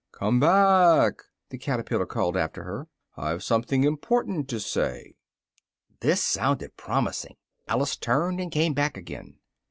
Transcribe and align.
"Come 0.11 0.39
back!" 0.39 1.21
the 1.49 1.59
caterpillar 1.59 2.07
called 2.07 2.35
after 2.35 2.63
her, 2.63 2.87
"I've 3.15 3.43
something 3.43 3.83
important 3.83 4.49
to 4.49 4.59
say!" 4.59 5.13
This 5.99 6.23
sounded 6.25 6.75
promising: 6.75 7.35
Alice 7.67 7.97
turned 7.97 8.39
and 8.41 8.51
came 8.51 8.73
back 8.73 8.97
again. 8.97 9.35